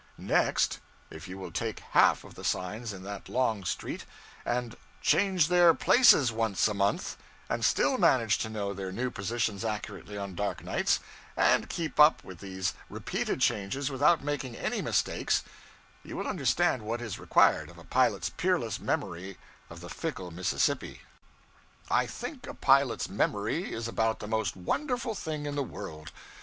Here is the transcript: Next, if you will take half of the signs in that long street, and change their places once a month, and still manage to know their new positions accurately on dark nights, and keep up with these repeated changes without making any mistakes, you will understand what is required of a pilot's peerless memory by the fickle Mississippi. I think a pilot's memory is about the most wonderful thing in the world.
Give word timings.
Next, 0.17 0.79
if 1.11 1.27
you 1.27 1.37
will 1.37 1.51
take 1.51 1.81
half 1.91 2.23
of 2.23 2.33
the 2.33 2.43
signs 2.43 2.91
in 2.91 3.03
that 3.03 3.29
long 3.29 3.63
street, 3.63 4.05
and 4.43 4.75
change 4.99 5.47
their 5.47 5.75
places 5.75 6.31
once 6.31 6.67
a 6.67 6.73
month, 6.73 7.17
and 7.47 7.63
still 7.63 7.99
manage 7.99 8.39
to 8.39 8.49
know 8.49 8.73
their 8.73 8.91
new 8.91 9.11
positions 9.11 9.63
accurately 9.63 10.17
on 10.17 10.33
dark 10.33 10.63
nights, 10.63 11.01
and 11.37 11.69
keep 11.69 11.99
up 11.99 12.23
with 12.23 12.39
these 12.39 12.73
repeated 12.89 13.41
changes 13.41 13.91
without 13.91 14.23
making 14.23 14.55
any 14.55 14.81
mistakes, 14.81 15.43
you 16.01 16.17
will 16.17 16.27
understand 16.27 16.81
what 16.81 16.99
is 16.99 17.19
required 17.19 17.69
of 17.69 17.77
a 17.77 17.83
pilot's 17.83 18.31
peerless 18.31 18.79
memory 18.79 19.37
by 19.69 19.75
the 19.75 19.87
fickle 19.87 20.31
Mississippi. 20.31 21.01
I 21.91 22.07
think 22.07 22.47
a 22.47 22.55
pilot's 22.55 23.07
memory 23.07 23.71
is 23.71 23.87
about 23.87 24.17
the 24.19 24.25
most 24.27 24.55
wonderful 24.55 25.13
thing 25.13 25.45
in 25.45 25.53
the 25.53 25.61
world. 25.61 26.11